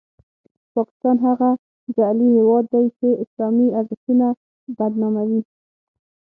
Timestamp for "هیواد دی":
2.37-2.85